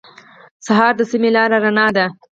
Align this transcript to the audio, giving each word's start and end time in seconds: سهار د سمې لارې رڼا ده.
سهار 0.65 0.93
د 0.97 1.01
سمې 1.11 1.29
لارې 1.35 1.57
رڼا 1.63 1.87
ده. 1.95 2.05